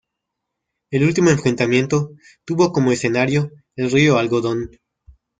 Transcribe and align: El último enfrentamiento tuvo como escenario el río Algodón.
El 0.89 1.03
último 1.03 1.29
enfrentamiento 1.29 2.15
tuvo 2.43 2.71
como 2.73 2.91
escenario 2.91 3.51
el 3.75 3.91
río 3.91 4.17
Algodón. 4.17 4.71